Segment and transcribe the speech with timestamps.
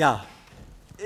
[0.00, 0.24] Ja,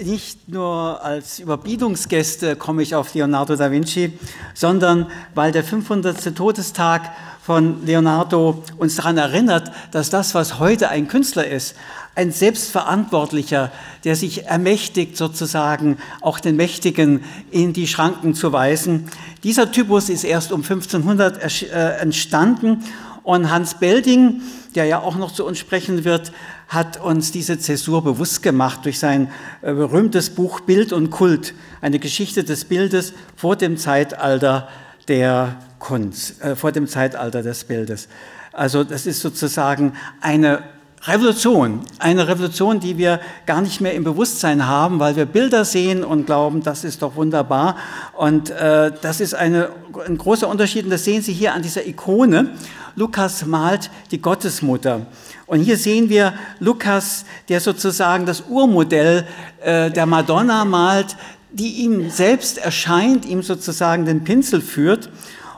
[0.05, 4.17] nicht nur als Überbietungsgäste komme ich auf Leonardo da Vinci,
[4.55, 6.33] sondern weil der 500.
[6.37, 7.11] Todestag
[7.43, 11.75] von Leonardo uns daran erinnert, dass das, was heute ein Künstler ist,
[12.15, 13.73] ein Selbstverantwortlicher,
[14.05, 19.11] der sich ermächtigt, sozusagen auch den Mächtigen in die Schranken zu weisen.
[19.43, 22.85] Dieser Typus ist erst um 1500 äh, entstanden
[23.25, 24.43] und Hans Belding,
[24.75, 26.31] der ja auch noch zu uns sprechen wird,
[26.69, 29.31] hat uns diese Zäsur bewusst gemacht durch sein
[29.63, 34.69] äh, berühmtes Buch Bild und Kult, eine Geschichte des Bildes vor dem Zeitalter
[35.09, 38.09] der Kunst, äh, vor dem Zeitalter des Bildes.
[38.53, 40.63] Also das ist sozusagen eine
[41.07, 46.03] Revolution, eine Revolution, die wir gar nicht mehr im Bewusstsein haben, weil wir Bilder sehen
[46.03, 47.77] und glauben, das ist doch wunderbar.
[48.17, 49.69] Und äh, das ist eine,
[50.07, 52.53] ein großer Unterschied und das sehen Sie hier an dieser Ikone.
[52.97, 55.05] Lukas malt die Gottesmutter.
[55.47, 59.27] Und hier sehen wir Lukas, der sozusagen das Urmodell
[59.61, 61.17] äh, der Madonna malt,
[61.53, 65.11] die ihm selbst erscheint, ihm sozusagen den Pinsel führt.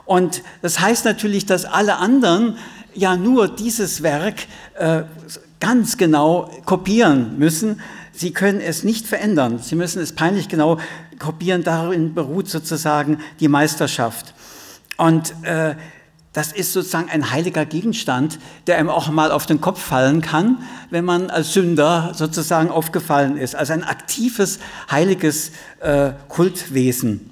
[0.07, 2.57] Und das heißt natürlich, dass alle anderen
[2.97, 5.03] ja nur dieses Werk äh,
[5.61, 7.81] ganz genau kopieren müssen.
[8.13, 9.59] Sie können es nicht verändern.
[9.59, 10.79] Sie müssen es peinlich genau
[11.19, 11.63] kopieren.
[11.63, 14.35] Darin beruht sozusagen die Meisterschaft.
[14.97, 15.75] Und äh,
[16.33, 20.59] das ist sozusagen ein heiliger Gegenstand, der einem auch mal auf den Kopf fallen kann,
[20.91, 23.55] wenn man als Sünder sozusagen aufgefallen ist.
[23.55, 24.59] Also ein aktives,
[24.91, 27.31] heiliges äh, Kultwesen.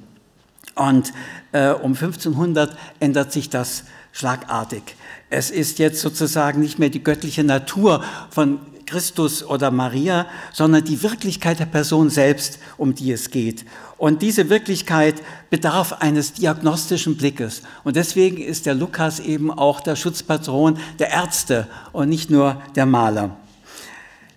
[0.75, 1.13] Und
[1.53, 4.97] äh, um 1500 ändert sich das schlagartig.
[5.37, 11.03] Es ist jetzt sozusagen nicht mehr die göttliche Natur von Christus oder Maria, sondern die
[11.03, 13.65] Wirklichkeit der Person selbst, um die es geht.
[13.97, 15.17] Und diese Wirklichkeit
[15.51, 17.63] bedarf eines diagnostischen Blickes.
[17.83, 22.87] Und deswegen ist der Lukas eben auch der Schutzpatron der Ärzte und nicht nur der
[22.87, 23.37] Maler.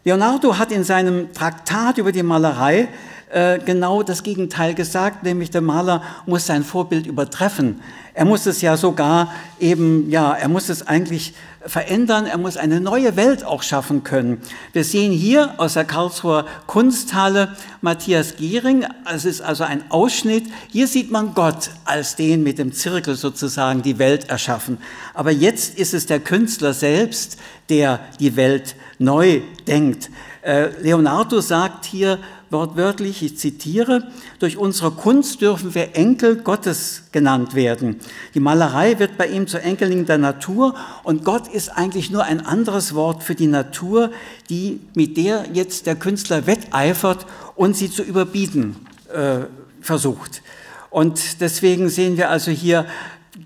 [0.04, 2.88] Leonardo hat in seinem Traktat über die Malerei
[3.30, 7.82] äh, genau das Gegenteil gesagt, nämlich der Maler muss sein Vorbild übertreffen.
[8.18, 12.82] Er muss es ja sogar eben, ja, er muss es eigentlich verändern, er muss eine
[12.82, 14.42] neue Welt auch schaffen können.
[14.74, 20.88] Wir sehen hier aus der Karlsruher Kunsthalle Matthias Giering, es ist also ein Ausschnitt, hier
[20.88, 24.80] sieht man Gott als den mit dem Zirkel sozusagen die Welt erschaffen.
[25.14, 27.38] Aber jetzt ist es der Künstler selbst,
[27.70, 30.10] der die Welt neu denkt.
[30.42, 32.18] Äh, Leonardo sagt hier,
[32.50, 34.08] wortwörtlich, ich zitiere,
[34.40, 37.98] durch unsere Kunst dürfen wir Enkel Gottes genannt werden.
[38.34, 42.46] Die Malerei wird bei ihm zur Enkelin der Natur und Gott ist eigentlich nur ein
[42.46, 44.12] anderes Wort für die Natur,
[44.50, 47.26] die, mit der jetzt der Künstler wetteifert
[47.56, 48.76] und sie zu überbieten
[49.14, 49.46] äh,
[49.82, 50.42] versucht.
[50.90, 52.86] Und deswegen sehen wir also hier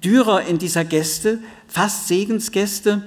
[0.04, 3.04] Dürer in dieser Gäste, fast Segensgäste,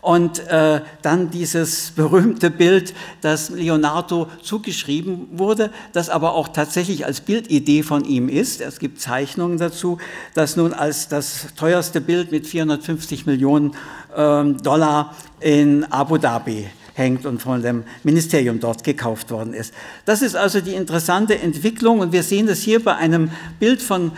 [0.00, 7.20] und äh, dann dieses berühmte Bild, das Leonardo zugeschrieben wurde, das aber auch tatsächlich als
[7.20, 8.60] Bildidee von ihm ist.
[8.60, 9.98] Es gibt Zeichnungen dazu,
[10.34, 13.72] das nun als das teuerste Bild mit 450 Millionen
[14.16, 19.72] ähm, Dollar in Abu Dhabi hängt und von dem Ministerium dort gekauft worden ist.
[20.04, 24.12] Das ist also die interessante Entwicklung und wir sehen das hier bei einem Bild von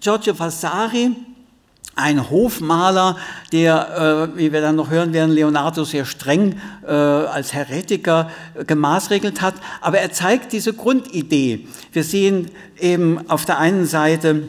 [0.00, 1.12] Giorgio Vasari,
[1.96, 3.16] ein Hofmaler,
[3.52, 8.64] der, äh, wie wir dann noch hören werden, Leonardo sehr streng äh, als Heretiker äh,
[8.64, 9.54] gemaßregelt hat.
[9.80, 11.66] Aber er zeigt diese Grundidee.
[11.92, 14.44] Wir sehen eben auf der einen Seite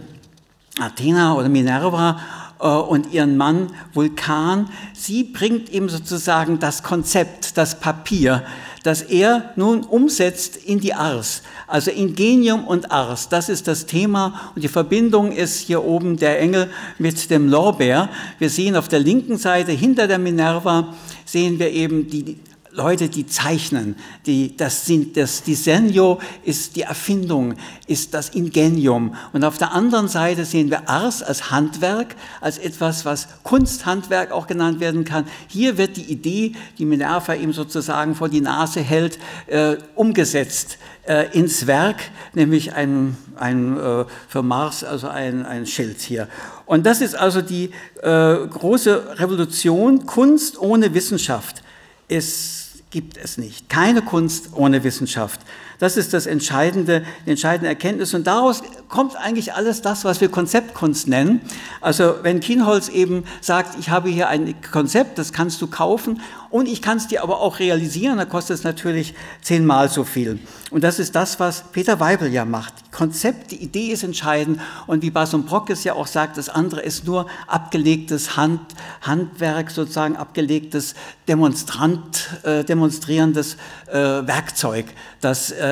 [0.79, 2.19] Athena oder Minerva
[2.59, 4.69] und ihren Mann Vulkan.
[4.93, 8.43] Sie bringt ihm sozusagen das Konzept, das Papier,
[8.83, 11.41] das er nun umsetzt in die Ars.
[11.67, 16.39] Also Ingenium und Ars, das ist das Thema und die Verbindung ist hier oben der
[16.39, 18.09] Engel mit dem Lorbeer.
[18.39, 20.93] Wir sehen auf der linken Seite hinter der Minerva
[21.25, 22.37] sehen wir eben die
[22.75, 27.55] Leute, die zeichnen, die, das sind, das Disegno ist die Erfindung,
[27.87, 29.15] ist das Ingenium.
[29.31, 34.45] Und auf der anderen Seite sehen wir Ars als Handwerk, als etwas, was Kunsthandwerk auch
[34.45, 35.25] genannt werden kann.
[35.47, 40.77] Hier wird die Idee, die Minerva ihm sozusagen vor die Nase hält, äh, umgesetzt
[41.07, 41.97] äh, ins Werk,
[42.33, 46.27] nämlich ein, ein äh, für Mars, also ein, ein Schild hier.
[46.65, 47.71] Und das ist also die
[48.01, 51.61] äh, große Revolution, Kunst ohne Wissenschaft.
[52.07, 52.54] ist
[52.95, 53.67] gibt es nicht.
[53.67, 55.41] Keine Kunst ohne Wissenschaft.
[55.79, 58.13] Das ist das entscheidende, die entscheidende Erkenntnis.
[58.13, 61.41] Und daraus kommt eigentlich alles das, was wir Konzeptkunst nennen.
[61.81, 66.67] Also wenn Kienholz eben sagt, ich habe hier ein Konzept, das kannst du kaufen und
[66.67, 70.39] ich kann es dir aber auch realisieren, dann kostet es natürlich zehnmal so viel.
[70.71, 72.73] Und das ist das, was Peter Weibel ja macht.
[72.91, 76.81] Konzept, die Idee ist entscheidend und wie Bason Brock es ja auch sagt, das andere
[76.81, 78.61] ist nur abgelegtes Hand,
[79.01, 80.95] Handwerk, sozusagen abgelegtes
[81.27, 83.57] Demonstrant, äh, demonstrierendes
[83.87, 84.85] äh, Werkzeug.
[85.19, 85.64] Das, äh,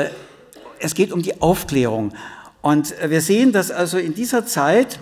[0.80, 2.14] es geht um die Aufklärung.
[2.62, 5.00] Und wir sehen, dass also in dieser Zeit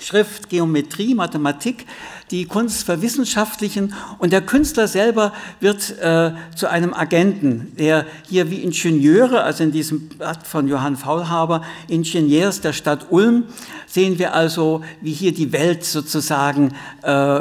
[0.00, 1.86] Schrift, Geometrie, Mathematik
[2.30, 8.62] die Kunst verwissenschaftlichen und der Künstler selber wird äh, zu einem Agenten, der hier wie
[8.62, 13.44] Ingenieure, also in diesem Blatt von Johann Faulhaber, Ingenieurs der Stadt Ulm,
[13.86, 16.72] sehen wir also, wie hier die Welt sozusagen
[17.02, 17.40] äh,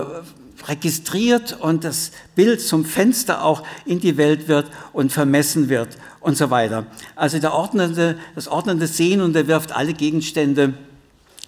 [0.68, 6.38] registriert und das Bild zum Fenster auch in die Welt wird und vermessen wird und
[6.38, 6.86] so weiter.
[7.16, 10.74] Also der ordnende, das ordnende Sehen und wirft alle Gegenstände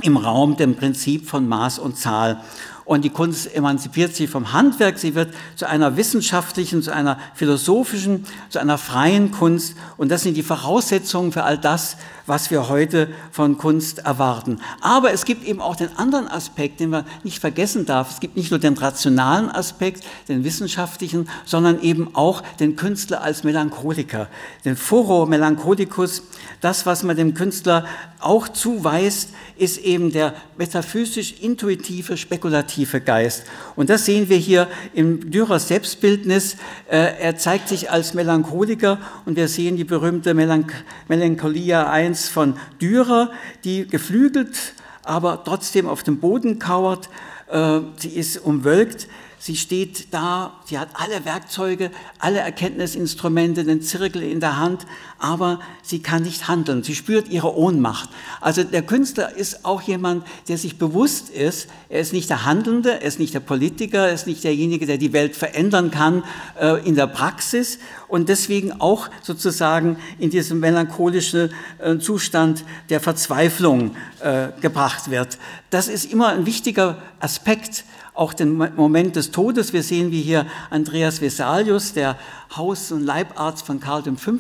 [0.02, 2.42] im Raum dem Prinzip von Maß und Zahl.
[2.84, 8.26] Und die Kunst emanzipiert sich vom Handwerk, sie wird zu einer wissenschaftlichen, zu einer philosophischen,
[8.50, 9.76] zu einer freien Kunst.
[9.98, 14.60] Und das sind die Voraussetzungen für all das, was wir heute von Kunst erwarten.
[14.80, 18.12] Aber es gibt eben auch den anderen Aspekt, den man nicht vergessen darf.
[18.12, 23.44] Es gibt nicht nur den rationalen Aspekt, den wissenschaftlichen, sondern eben auch den Künstler als
[23.44, 24.28] Melancholiker,
[24.66, 26.24] den Foro Melancholicus.
[26.62, 27.86] Das, was man dem Künstler
[28.20, 32.71] auch zuweist, ist eben der metaphysisch-intuitive, spekulative
[33.06, 33.44] Geist.
[33.76, 36.56] Und das sehen wir hier im Dürers Selbstbildnis.
[36.90, 43.32] Äh, er zeigt sich als Melancholiker und wir sehen die berühmte Melancholia 1 von Dürer,
[43.64, 44.74] die geflügelt,
[45.04, 47.10] aber trotzdem auf dem Boden kauert.
[47.50, 49.08] Äh, sie ist umwölkt
[49.44, 51.90] Sie steht da, sie hat alle Werkzeuge,
[52.20, 54.86] alle Erkenntnisinstrumente, den Zirkel in der Hand,
[55.18, 56.84] aber sie kann nicht handeln.
[56.84, 58.12] Sie spürt ihre Ohnmacht.
[58.40, 63.02] Also der Künstler ist auch jemand, der sich bewusst ist, er ist nicht der Handelnde,
[63.02, 66.24] er ist nicht der Politiker, er ist nicht derjenige, der die Welt verändern kann
[66.60, 71.50] äh, in der Praxis und deswegen auch sozusagen in diesem melancholischen
[71.80, 75.40] äh, Zustand der Verzweiflung äh, gebracht wird.
[75.72, 79.74] Das ist immer ein wichtiger Aspekt auch den Moment des Todes.
[79.74, 82.18] Wir sehen, wie hier Andreas Vesalius, der
[82.56, 84.32] Haus- und Leibarzt von Karl V.,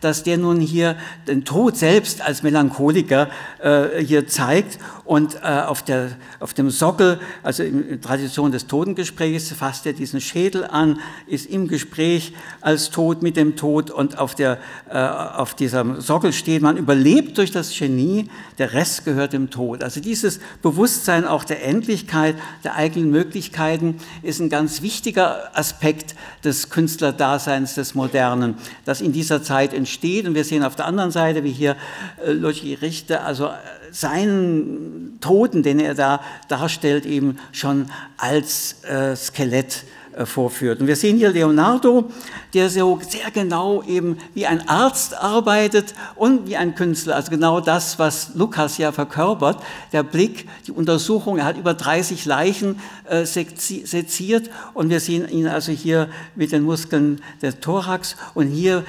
[0.00, 0.96] dass der nun hier
[1.26, 3.28] den Tod selbst als Melancholiker
[3.58, 9.50] äh, hier zeigt und äh, auf, der, auf dem Sockel, also in Tradition des Totengesprächs,
[9.52, 14.36] fasst er diesen Schädel an, ist im Gespräch als Tod mit dem Tod und auf,
[14.36, 14.58] der,
[14.88, 19.82] äh, auf diesem Sockel steht, man überlebt durch das Genie, der Rest gehört dem Tod.
[19.82, 26.70] Also dieses Bewusstsein auch der Endlichkeit, der eigenen Möglichkeiten ist ein ganz wichtiger Aspekt des
[26.70, 28.54] Künstlerdaseins des Modernen,
[28.84, 30.26] das in dieser Zeit entsteht.
[30.26, 31.76] Und wir sehen auf der anderen Seite, wie hier
[32.24, 33.50] äh, Logi Richter, also
[33.90, 37.86] seinen Toten, den er da darstellt, eben schon
[38.16, 40.80] als äh, Skelett äh, vorführt.
[40.80, 42.10] Und wir sehen hier Leonardo,
[42.54, 47.16] der so sehr genau eben wie ein Arzt arbeitet und wie ein Künstler.
[47.16, 49.62] Also genau das, was Lukas ja verkörpert.
[49.92, 55.48] Der Blick, die Untersuchung, er hat über 30 Leichen äh, seziert und wir sehen ihn
[55.48, 58.84] also hier mit den Muskeln des Thorax und hier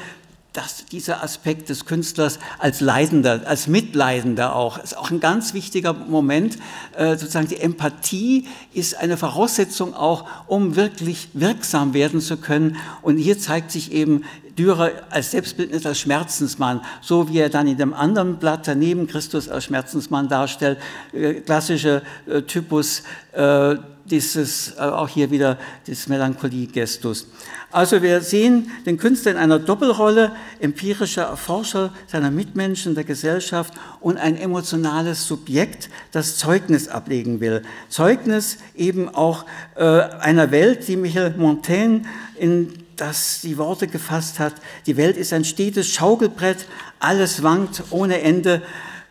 [0.54, 5.94] dass dieser Aspekt des Künstlers als Leidender, als Mitleidender auch, ist auch ein ganz wichtiger
[5.94, 6.58] Moment.
[6.96, 12.78] Äh, sozusagen die Empathie ist eine Voraussetzung auch, um wirklich wirksam werden zu können.
[13.02, 14.24] Und hier zeigt sich eben
[14.58, 19.50] Dürer als Selbstbildnis als Schmerzensmann, so wie er dann in dem anderen Blatt daneben Christus
[19.50, 20.78] als Schmerzensmann darstellt,
[21.12, 23.02] äh, klassischer äh, Typus
[24.06, 25.57] dieses, äh, auch hier wieder
[25.88, 27.28] des Melancholie-Gestus.
[27.72, 34.18] Also wir sehen den Künstler in einer Doppelrolle, empirischer Erforscher seiner Mitmenschen, der Gesellschaft und
[34.18, 37.64] ein emotionales Subjekt, das Zeugnis ablegen will.
[37.90, 39.45] Zeugnis eben auch
[39.76, 42.04] äh, einer Welt, die Michel Montaigne
[42.38, 44.54] in das die Worte gefasst hat,
[44.86, 46.68] die Welt ist ein stetes Schaukelbrett,
[47.00, 48.62] alles wankt ohne Ende,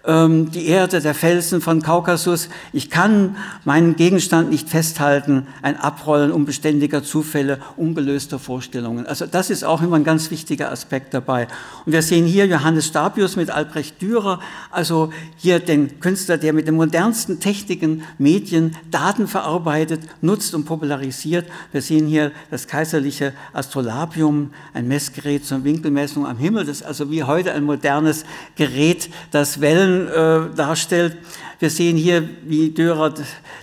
[0.04, 2.48] die Erde, der Felsen von Kaukasus.
[2.72, 9.06] Ich kann meinen Gegenstand nicht festhalten, ein Abrollen unbeständiger Zufälle, ungelöster Vorstellungen.
[9.06, 11.46] Also das ist auch immer ein ganz wichtiger Aspekt dabei.
[11.86, 14.40] Und wir sehen hier Johannes Stabius mit Albrecht Dürer,
[14.72, 21.46] also hier den Künstler, der mit den modernsten Techniken, Medien Daten verarbeitet, nutzt und popularisiert.
[21.70, 26.64] Wir sehen hier das kaiserliche Astrolabium, ein Messgerät zur Winkelmessung am Himmel.
[26.64, 28.24] Das ist also wie heute ein modernes
[28.56, 31.16] Gerät, das Wellen äh, darstellt.
[31.58, 33.14] Wir sehen hier, wie Dürer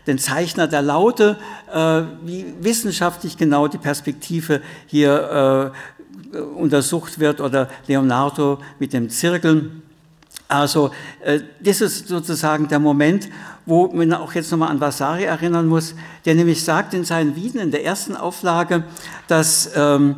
[0.07, 1.37] den Zeichner der Laute,
[1.73, 5.73] äh, wie wissenschaftlich genau die Perspektive hier
[6.33, 9.71] äh, untersucht wird oder Leonardo mit dem Zirkel.
[10.47, 10.91] Also
[11.23, 13.29] äh, das ist sozusagen der Moment,
[13.65, 15.93] wo man auch jetzt nochmal an Vasari erinnern muss,
[16.25, 18.83] der nämlich sagt in seinen Wieden in der ersten Auflage,
[19.27, 20.15] dass ähm,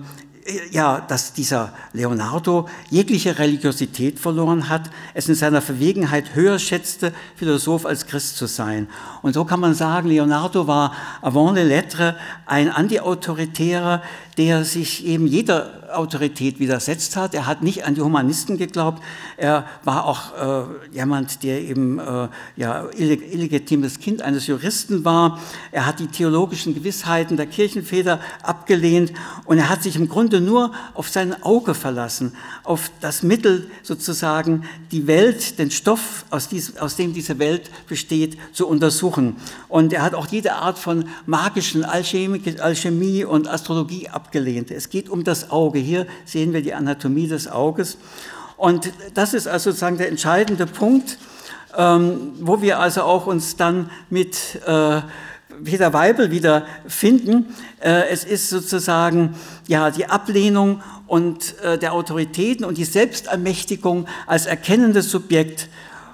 [0.71, 7.85] ja, dass dieser Leonardo jegliche Religiosität verloren hat, es in seiner Verwegenheit höher schätzte, Philosoph
[7.85, 8.87] als Christ zu sein.
[9.21, 14.01] Und so kann man sagen, Leonardo war avant les lettres ein Antiautoritärer,
[14.37, 17.33] der sich eben jeder Autorität widersetzt hat.
[17.33, 19.03] Er hat nicht an die Humanisten geglaubt.
[19.37, 25.39] Er war auch äh, jemand, der eben äh, ja, illegitimes Kind eines Juristen war.
[25.71, 29.11] Er hat die theologischen Gewissheiten der Kirchenväter abgelehnt
[29.45, 34.63] und er hat sich im Grunde nur auf sein Auge verlassen, auf das Mittel sozusagen,
[34.91, 39.35] die Welt, den Stoff, aus, diesem, aus dem diese Welt besteht, zu untersuchen.
[39.67, 44.20] Und er hat auch jede Art von magischen Alchemie, Alchemie und Astrologie abgelehnt.
[44.69, 45.79] Es geht um das Auge.
[45.79, 47.97] Hier sehen wir die Anatomie des Auges.
[48.57, 51.17] Und das ist also sozusagen der entscheidende Punkt,
[51.77, 55.01] ähm, wo wir also auch uns dann mit äh,
[55.63, 57.55] Peter Weibel wieder finden.
[57.79, 59.35] Äh, es ist sozusagen
[59.67, 65.67] ja die Ablehnung und äh, der Autoritäten und die Selbstermächtigung als erkennendes Subjekt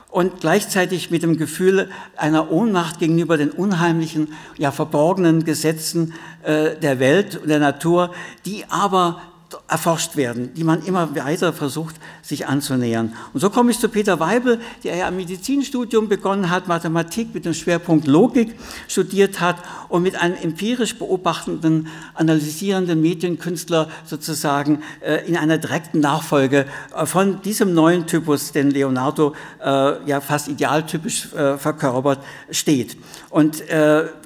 [0.09, 6.99] und gleichzeitig mit dem Gefühl einer Ohnmacht gegenüber den unheimlichen, ja verborgenen Gesetzen äh, der
[6.99, 8.13] Welt und der Natur,
[8.45, 9.21] die aber
[9.67, 13.13] erforscht werden, die man immer weiter versucht, sich anzunähern.
[13.33, 17.43] Und so komme ich zu Peter Weibel, der ja ein Medizinstudium begonnen hat, Mathematik mit
[17.43, 18.55] dem Schwerpunkt Logik
[18.87, 19.57] studiert hat
[19.89, 27.41] und mit einem empirisch beobachtenden, analysierenden Medienkünstler sozusagen äh, in einer direkten Nachfolge äh, von
[27.41, 32.19] diesem neuen Typus, den Leonardo äh, ja fast idealtypisch verkörpert,
[32.51, 32.97] steht.
[33.29, 33.63] Und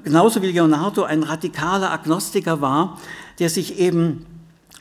[0.03, 2.99] genauso wie Leonardo ein radikaler Agnostiker war,
[3.39, 4.25] der sich eben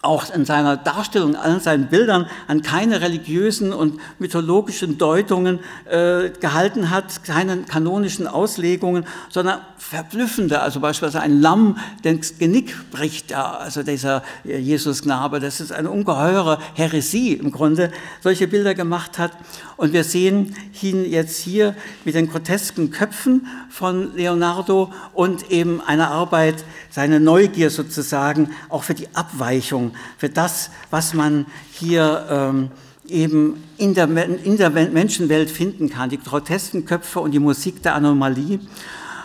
[0.03, 6.91] auch in seiner Darstellung, allen seinen Bildern an keine religiösen und mythologischen Deutungen äh, gehalten
[6.91, 13.83] hat, keinen kanonischen Auslegungen, sondern verblüffende, also beispielsweise ein Lamm, das Genick bricht, ja, also
[13.83, 17.91] dieser Jesus-Knabe, das ist eine ungeheure Häresie im Grunde,
[18.21, 19.33] solche Bilder gemacht hat.
[19.81, 26.09] Und wir sehen ihn jetzt hier mit den grotesken Köpfen von Leonardo und eben eine
[26.09, 32.71] Arbeit, seine Neugier sozusagen, auch für die Abweichung, für das, was man hier ähm,
[33.09, 34.07] eben in der,
[34.45, 38.61] in der Menschenwelt finden kann, die grotesken Köpfe und die Musik der Anomalie.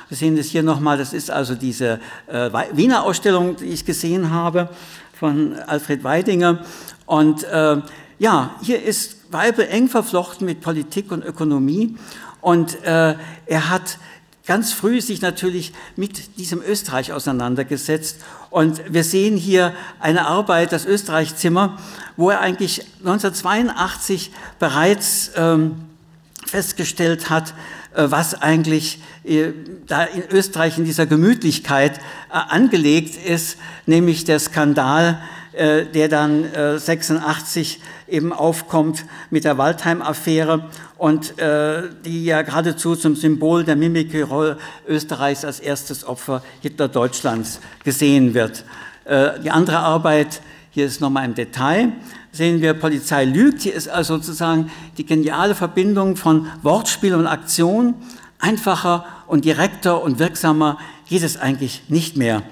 [0.08, 4.30] Wir sehen das hier nochmal, das ist also diese äh, Wiener Ausstellung, die ich gesehen
[4.30, 4.70] habe
[5.20, 6.64] von Alfred Weidinger.
[7.06, 7.82] Und äh,
[8.20, 11.96] ja, hier ist Weibel eng verflochten mit Politik und Ökonomie
[12.42, 13.16] und äh,
[13.46, 13.98] er hat
[14.46, 18.18] ganz früh sich natürlich mit diesem Österreich auseinandergesetzt.
[18.52, 21.78] Und wir sehen hier eine Arbeit, das Österreichzimmer,
[22.16, 25.76] wo er eigentlich 1982 bereits ähm,
[26.46, 27.54] festgestellt hat,
[27.96, 29.52] äh, was eigentlich äh,
[29.88, 35.22] da in Österreich in dieser Gemütlichkeit äh, angelegt ist, nämlich der Skandal,
[35.58, 36.46] der dann
[36.78, 41.36] 86 eben aufkommt mit der Waldheim-Affäre und
[42.06, 44.26] die ja geradezu zum Symbol der Mimikry
[44.88, 48.66] Österreichs als erstes Opfer Hitler-Deutschlands gesehen wird.
[49.44, 51.94] Die andere Arbeit, hier ist nochmal im Detail,
[52.36, 53.62] sehen wir, Polizei lügt.
[53.62, 57.96] Hier ist also sozusagen die geniale Verbindung von Wortspiel und Aktion.
[58.40, 62.44] Einfacher und direkter und wirksamer geht es eigentlich nicht mehr.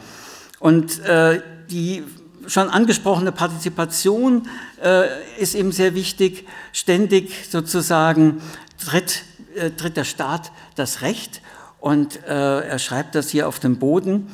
[0.60, 2.03] Und äh, die
[2.47, 4.47] schon angesprochene Partizipation
[4.83, 5.07] äh,
[5.39, 6.47] ist eben sehr wichtig.
[6.71, 8.41] Ständig sozusagen
[8.83, 9.23] tritt,
[9.55, 11.41] äh, tritt der Staat das Recht
[11.79, 14.27] und äh, er schreibt das hier auf dem Boden.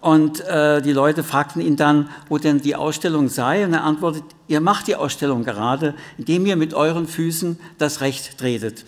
[0.00, 3.64] Und äh, die Leute fragten ihn dann, wo denn die Ausstellung sei.
[3.64, 8.36] Und er antwortet, ihr macht die Ausstellung gerade, indem ihr mit euren Füßen das Recht
[8.36, 8.84] tretet.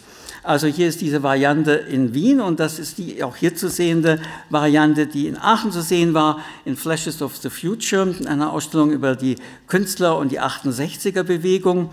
[0.46, 4.20] Also hier ist diese Variante in Wien und das ist die auch hier zu sehende
[4.48, 8.92] Variante, die in Aachen zu sehen war, in Flashes of the Future, in einer Ausstellung
[8.92, 9.34] über die
[9.66, 11.90] Künstler und die 68er Bewegung.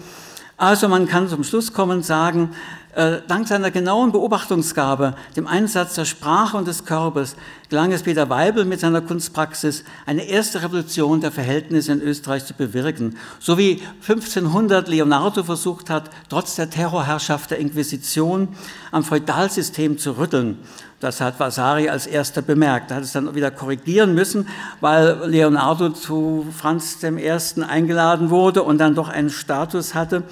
[0.55, 2.51] Also man kann zum Schluss kommen und sagen,
[2.95, 7.35] dank seiner genauen Beobachtungsgabe, dem Einsatz der Sprache und des Körpers,
[7.69, 12.53] gelang es Peter Weibel mit seiner Kunstpraxis, eine erste Revolution der Verhältnisse in Österreich zu
[12.53, 13.17] bewirken.
[13.39, 18.49] So wie 1500 Leonardo versucht hat, trotz der Terrorherrschaft der Inquisition
[18.91, 20.59] am Feudalsystem zu rütteln.
[20.99, 22.91] Das hat Vasari als erster bemerkt.
[22.91, 24.47] Er hat es dann wieder korrigieren müssen,
[24.79, 27.29] weil Leonardo zu Franz I.
[27.63, 30.23] eingeladen wurde und dann doch einen Status hatte.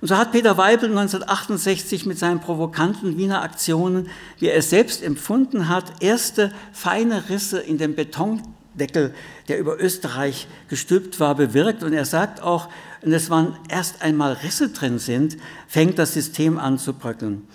[0.00, 5.02] Und so hat Peter Weibel 1968 mit seinen provokanten Wiener Aktionen, wie er es selbst
[5.02, 9.14] empfunden hat, erste feine Risse in dem Betondeckel,
[9.48, 11.82] der über Österreich gestülpt war, bewirkt.
[11.82, 12.68] Und er sagt auch,
[13.00, 17.46] es wann erst einmal Risse drin sind, fängt das System an zu bröckeln.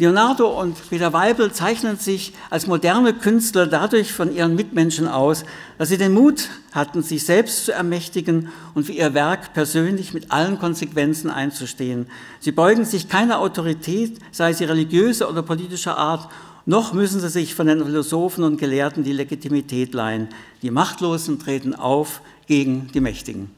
[0.00, 5.44] Leonardo und Peter Weibel zeichnen sich als moderne Künstler dadurch von ihren Mitmenschen aus,
[5.76, 10.30] dass sie den Mut hatten, sich selbst zu ermächtigen und für ihr Werk persönlich mit
[10.30, 12.06] allen Konsequenzen einzustehen.
[12.38, 16.30] Sie beugen sich keiner Autorität, sei sie religiöser oder politischer Art,
[16.64, 20.28] noch müssen sie sich von den Philosophen und Gelehrten die Legitimität leihen.
[20.62, 23.50] Die Machtlosen treten auf gegen die Mächtigen.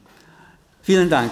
[0.81, 1.31] Vielen Dank.